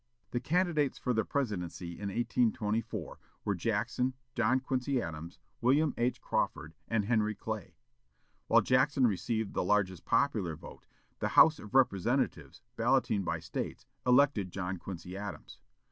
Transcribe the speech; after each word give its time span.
The 0.31 0.39
candidates 0.39 0.97
for 0.97 1.13
the 1.13 1.23
Presidency 1.23 1.91
in 1.91 2.09
1824 2.09 3.19
were 3.45 3.53
Jackson, 3.53 4.15
John 4.33 4.59
Quincy 4.59 4.99
Adams, 4.99 5.37
William 5.61 5.93
H. 5.95 6.19
Crawford, 6.19 6.73
and 6.87 7.05
Henry 7.05 7.35
Clay. 7.35 7.75
While 8.47 8.61
Jackson 8.61 9.05
received 9.05 9.53
the 9.53 9.63
largest 9.63 10.03
popular 10.03 10.55
vote, 10.55 10.87
the 11.19 11.27
House 11.37 11.59
of 11.59 11.75
Representatives, 11.75 12.63
balloting 12.75 13.21
by 13.23 13.39
States, 13.41 13.85
elected 14.03 14.49
John 14.49 14.77
Quincy 14.77 15.15
Adams. 15.15 15.59